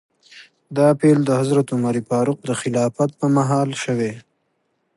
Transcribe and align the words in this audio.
دا 0.77 0.87
پیل 0.99 1.19
د 1.25 1.31
حضرت 1.39 1.67
عمر 1.75 1.95
فاروق 2.09 2.39
د 2.45 2.49
خلافت 2.61 3.09
په 3.19 3.27
مهال 3.35 3.69
شوی. 3.83 4.13